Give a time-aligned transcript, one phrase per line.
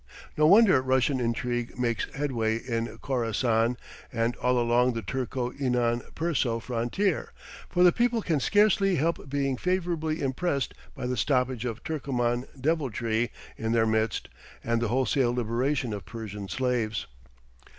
[0.35, 3.77] No wonder Russian intrigue makes headway in Khorassan
[4.11, 7.31] and all along the Turco inan Perso frontier,
[7.69, 13.29] for the people can scarcely help being favorably impressed by the stoppage of Turcoman deviltry
[13.57, 14.27] in their midst,
[14.63, 17.05] and the wholesale liberation of Persian slaves.